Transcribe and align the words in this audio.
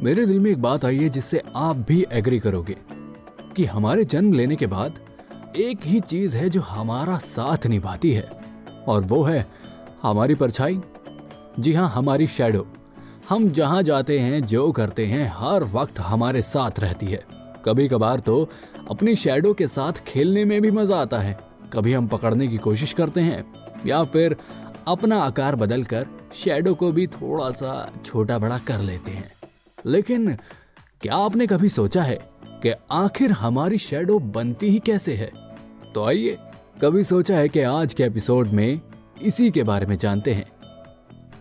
मेरे 0.00 0.24
दिल 0.26 0.38
में 0.40 0.50
एक 0.50 0.62
बात 0.62 0.84
आई 0.84 0.98
है 0.98 1.08
जिससे 1.08 1.40
आप 1.56 1.76
भी 1.88 2.04
एग्री 2.12 2.38
करोगे 2.38 2.76
कि 3.56 3.64
हमारे 3.64 4.04
जन्म 4.04 4.32
लेने 4.32 4.56
के 4.56 4.66
बाद 4.66 4.98
एक 5.56 5.86
ही 5.86 6.00
चीज़ 6.00 6.36
है 6.36 6.48
जो 6.48 6.60
हमारा 6.60 7.18
साथ 7.18 7.66
निभाती 7.66 8.10
है, 8.12 8.28
और 8.88 9.04
वो 9.04 9.22
है 9.22 9.46
हमारी 10.02 10.34
परछाई। 10.34 10.80
जी 11.58 11.72
हाँ 11.72 11.88
हमारी 11.88 12.26
शेडो 12.26 12.66
हम 13.28 13.48
जहाँ 13.50 13.82
जाते 13.82 14.18
हैं, 14.18 14.42
जो 14.42 14.70
करते 14.72 15.06
हैं, 15.06 15.30
हर 15.36 15.64
वक्त 15.64 16.00
हमारे 16.00 16.42
साथ 16.42 16.80
रहती 16.80 17.06
है। 17.06 17.22
कभी 17.64 17.88
कभार 17.88 18.20
तो 18.20 18.48
अपनी 18.90 19.14
शेडो 19.16 19.52
के 19.54 19.66
साथ 19.66 20.04
खेलने 20.06 20.44
में 20.44 20.60
भी 20.62 20.70
मज़ा 20.70 20.96
आता 20.96 21.18
है। 21.18 21.38
कभी 21.72 21.92
हम 21.92 22.08
पकड़ने 22.08 22.48
की 22.48 22.56
कोशिश 22.58 22.92
करते 22.92 23.20
हैं, 23.20 23.44
या 23.86 24.02
फिर 24.04 24.36
अपना 24.88 25.22
आकार 25.22 25.56
बदलकर 25.56 26.06
शेडो 26.34 26.74
को 26.74 26.92
भी 26.92 27.06
थोड़ा 27.06 27.50
सा 27.52 27.90
छोटा 28.04 28.38
बड़ा 28.38 28.58
कर 28.58 28.80
लेते 28.80 29.10
हैं। 29.10 29.30
लेकिन 29.86 30.34
क्या 31.00 31.16
आपने 31.16 31.46
कभी 31.46 31.68
सोचा 31.68 32.02
है 32.02 32.18
कि 32.44 32.74
आखिर 32.90 33.32
हमारी 33.32 33.78
शेडो 33.78 34.18
बनती 34.18 34.68
ही 34.68 34.78
कैसे 34.78 35.14
है? 35.14 35.32
तो 35.94 36.04
आइए, 36.04 36.38
कभी 36.82 37.04
सोचा 37.04 37.36
है 37.36 37.48
कि 37.48 37.60
आज 37.60 37.94
के 37.94 38.02
एपिसोड 38.02 38.48
में 38.48 38.80
इसी 39.22 39.50
के 39.50 39.62
बारे 39.62 39.86
में 39.86 39.98
जानते 39.98 40.34
हैं। 40.34 40.46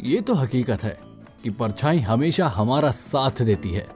ये 0.00 0.20
तो 0.20 0.34
हकीकत 0.34 0.82
है 0.82 0.98
कि 1.42 1.50
परछाई 1.50 1.98
हमेशा 1.98 2.48
हमारा 2.48 2.90
साथ 2.90 3.42
देती 3.42 3.70
है 3.70 3.86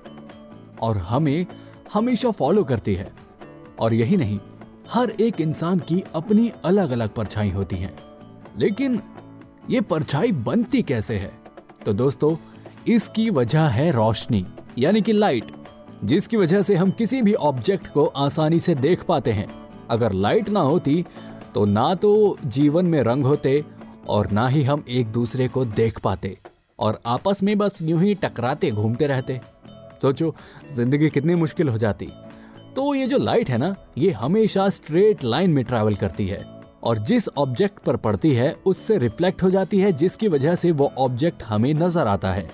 और 0.80 0.96
हमें 0.96 1.46
हमेशा 1.92 2.30
फॉलो 2.30 2.64
करती 2.64 2.94
है। 2.94 3.12
और 3.78 3.94
यही 3.94 4.16
नहीं, 4.16 4.40
हर 4.90 5.10
एक 5.10 5.40
इंसान 5.40 5.78
की 5.78 6.04
अपनी 6.14 6.52
अलग 6.64 6.90
अलग 6.90 7.08
परछाई 7.08 7.50
होती 7.50 7.76
है। 7.76 7.96
लेकिन 8.58 9.00
ये 9.70 9.80
परछाई 9.80 10.32
बनती 10.32 10.82
कैसे 10.82 11.18
है? 11.18 11.32
तो 11.86 11.92
दोस्तों 11.92 12.36
इसकी 12.86 13.28
वजह 13.30 13.66
है 13.68 13.90
रोशनी, 13.92 14.44
यानी 14.78 15.00
कि 15.02 15.12
लाइट 15.12 15.52
जिसकी 16.04 16.36
वजह 16.36 16.62
से 16.62 16.74
हम 16.76 16.90
किसी 16.90 17.20
भी 17.22 17.32
ऑब्जेक्ट 17.34 17.86
को 17.86 18.04
आसानी 18.06 18.58
से 18.60 18.74
देख 18.76 19.02
पाते 19.04 19.32
हैं। 19.32 19.48
अगर 19.90 20.12
लाइट 20.12 20.48
ना 20.48 20.60
होती 20.60 21.04
तो 21.54 21.64
ना 21.64 21.94
तो 21.94 22.36
जीवन 22.46 22.86
में 22.86 23.02
रंग 23.02 23.24
होते 23.24 23.62
और 24.08 24.30
ना 24.30 24.46
ही 24.48 24.62
हम 24.62 24.84
एक 24.88 25.06
दूसरे 25.12 25.48
को 25.48 25.64
देख 25.64 25.98
पाते 26.00 26.36
और 26.78 27.00
आपस 27.06 27.42
में 27.42 27.56
बस 27.58 27.78
यूँ 27.82 28.00
ही 28.02 28.14
टकराते, 28.14 28.70
घूमते 28.70 29.06
रहते। 29.06 29.40
सोचो, 30.02 30.34
ज़िंदगी 30.74 31.08
कितनी 31.10 31.34
मुश्किल 31.34 31.68
हो 31.68 31.76
जाती। 31.76 32.08
तो 32.76 32.94
ये 32.94 33.06
जो 33.06 33.18
लाइट 33.18 33.50
है 33.50 33.58
ना, 33.58 33.74
ये 33.98 34.10
हमेशा 34.12 34.68
स्ट्रेट 34.68 35.24
लाइन 35.24 35.50
में 35.50 35.64
ट्रैवल 35.64 35.94
करती 35.94 36.26
है 36.26 36.42
और 36.82 36.98
जिस 37.00 37.28
ऑब्जेक्ट 37.28 37.78
पर 37.78 37.96
पड़ती 37.96 38.32
है, 38.34 38.52
उससे 38.66 38.98
रिफ्लेक्ट 38.98 39.42
हो 39.42 39.50
जाती 39.50 39.80
है, 39.80 39.92
जिसकी 39.92 40.28
वजह 40.28 40.54
से 40.54 40.70
वो 40.72 40.92
ऑब्जेक्ट 40.98 41.42
हमें 41.42 41.72
नज़र 41.74 42.06
आता 42.06 42.32
है। 42.32 42.48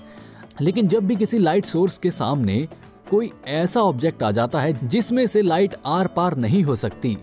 लेकिन 0.61 0.89
जब 0.89 1.07
भी 1.07 1.17
किसी 1.17 1.39
लाइट 1.39 1.65
सोर्स 1.65 1.99
के 1.99 2.11
सामने 2.11 2.67
कोई 3.11 3.31
ऐसा 3.47 3.81
ऑब्जेक्ट 3.81 4.23
आ 4.23 4.31
जाता 4.31 4.61
है 4.61 4.89
जिसमें 4.89 5.27
से 5.27 5.43
लाइट 5.43 5.75
आर 5.87 6.07
पार 6.07 6.37
नहीं 6.37 6.63
हो 6.63 6.77
सकती 6.77 7.17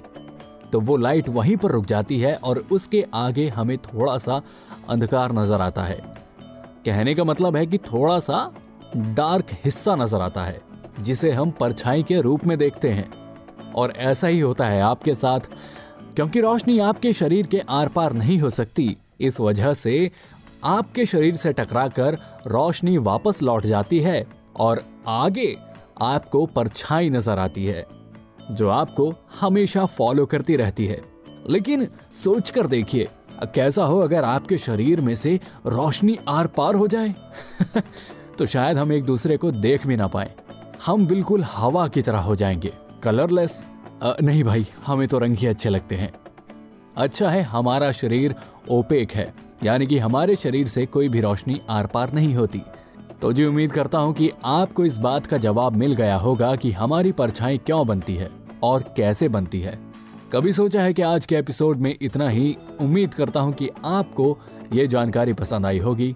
तो 0.71 0.79
वो 0.79 0.97
लाइट 0.97 1.29
वहीं 1.29 1.55
पर 1.57 1.71
रुक 1.71 1.85
जाती 1.85 2.19
है 2.19 2.35
और 2.35 2.57
उसके 2.71 3.05
आगे 3.13 3.47
हमें 3.49 3.77
थोड़ा 3.77 4.17
सा 4.17 4.41
अंधकार 4.89 5.31
नज़र 5.31 5.61
आता 5.61 5.83
है। 5.83 5.95
कहने 6.85 7.15
का 7.15 7.23
मतलब 7.23 7.55
है 7.55 7.65
कि 7.65 7.77
थोड़ा 7.77 8.19
सा 8.19 8.51
डार्क 8.95 9.47
हिस्सा 9.65 9.95
नज़र 9.95 10.21
आता 10.21 10.43
है, 10.43 10.61
जिसे 10.99 11.31
हम 11.31 11.51
परछाई 11.51 12.03
के 12.03 12.21
रूप 12.21 12.45
में 12.45 12.57
देखते 12.57 12.89
हैं। 12.89 13.09
और 13.73 13.91
ऐसा 13.91 14.27
ही 14.27 14.39
होता 14.39 14.65
है 14.65 14.81
आपके 14.81 15.15
साथ, 15.15 15.39
क्योंकि 16.15 16.41
रोशनी 16.41 16.79
आपके 16.79 17.13
शरीर 17.13 17.47
के 17.47 17.61
आर 17.69 17.87
पार 17.87 18.13
नहीं 18.13 18.39
हो 18.39 18.49
सकती, 18.49 18.95
इस 19.21 19.39
वजह 19.39 19.73
से 19.73 20.11
आपके 20.63 21.05
शरीर 21.05 21.35
से 21.35 21.53
टकराकर 21.53 22.17
रोशनी 22.47 22.97
वापस 22.97 23.41
लौट 23.41 23.65
जाती 23.65 23.99
है 23.99 24.27
और 24.55 24.83
आगे 25.07 25.57
आपको 26.01 26.45
परछाई 26.45 27.09
नज़र 27.09 27.39
आती 27.39 27.65
है, 27.65 27.87
जो 28.51 28.69
आपको 28.69 29.13
हमेशा 29.39 29.85
फॉलो 29.85 30.25
करती 30.25 30.55
रहती 30.55 30.85
है। 30.85 31.01
लेकिन 31.49 31.87
सोचकर 32.23 32.67
देखिए, 32.67 33.09
कैसा 33.43 33.83
हो 33.83 33.99
अगर 33.99 34.23
आपके 34.23 34.57
शरीर 34.57 35.01
में 35.01 35.15
से 35.15 35.39
रोशनी 35.65 36.19
आर 36.27 36.47
पार 36.47 36.75
हो 36.75 36.87
जाए? 36.87 37.15
तो 38.37 38.45
शायद 38.45 38.77
हम 38.77 38.91
एक 38.91 39.03
दूसरे 39.03 39.37
को 39.37 39.51
देख 39.51 39.87
भी 39.87 39.95
ना 39.95 40.07
पाए। 40.07 40.31
हम 40.85 41.07
बिल्कुल 41.07 41.43
हवा 41.43 41.87
की 41.87 42.01
तरह 42.01 42.19
हो 42.19 42.35
जाएँगे। 42.35 42.73
कलरलेस 43.03 43.65
नहीं 44.03 44.43
भाई, 44.43 44.67
हमें 44.85 45.07
तो 45.07 45.19
रंग 45.19 45.35
ही 45.35 45.47
अच्छे 45.47 45.69
लगते 45.69 45.95
हैं। 45.95 46.13
अच्छा 46.97 47.29
है, 47.29 47.41
हमारा 47.41 47.91
शरीर 47.91 48.35
ओपेक 48.69 49.11
है। 49.11 49.40
यानी 49.63 49.87
कि 49.87 49.97
हमारे 49.97 50.35
शरीर 50.35 50.67
से 50.67 50.85
कोई 50.85 51.09
भी 51.09 51.21
रोशनी 51.21 51.61
आर 51.69 51.87
पार 51.87 52.13
नहीं 52.13 52.33
होती। 52.35 52.61
तो 53.21 53.33
जी 53.33 53.45
उम्मीद 53.45 53.71
करता 53.71 53.97
हूँ 53.97 54.13
कि 54.13 54.31
आपको 54.45 54.85
इस 54.85 54.97
बात 54.97 55.25
का 55.25 55.37
जवाब 55.37 55.75
मिल 55.75 55.93
गया 55.95 56.15
होगा 56.15 56.55
कि 56.55 56.71
हमारी 56.71 57.11
परछाई 57.11 57.57
क्यों 57.57 57.85
बनती 57.87 58.15
है 58.15 58.29
और 58.63 58.83
कैसे 58.97 59.29
बनती 59.29 59.61
है। 59.61 59.77
कभी 60.33 60.53
सोचा 60.53 60.81
है 60.83 60.93
कि 60.93 61.01
आज 61.01 61.25
के 61.25 61.35
एपिसोड 61.35 61.77
में 61.77 61.95
इतना 62.01 62.29
ही? 62.29 62.55
उम्मीद 62.81 63.13
करता 63.13 63.39
हूँ 63.39 63.53
कि 63.53 63.69
आपको 63.85 64.37
ये 64.73 64.87
जानकारी 64.87 65.33
पसंद 65.33 65.65
आई 65.65 65.79
होगी। 65.79 66.13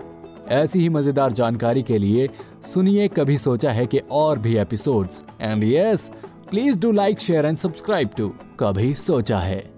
ऐसी 0.48 0.80
ही 0.80 0.90
मज़ेदार 0.90 1.32
जानकारी 1.32 1.84
के 1.84 1.98
लिए 1.98 2.30
सुनिए, 2.64 3.08
कभी 3.08 3.38
सोचा 3.38 3.72
है 3.72 3.86
कि 3.86 3.98
और 3.98 4.40
भी 4.40 4.58
episodes. 4.58 5.24
And 5.42 5.64
yes 5.64 6.12
please 6.50 6.80
do 6.80 6.92
like 6.92 7.22
share 7.22 7.46
and 7.46 7.58
subscribe 7.58 8.10
to 8.18 8.34
कभी 8.60 8.94
सोचा 8.94 9.40
है। 9.40 9.75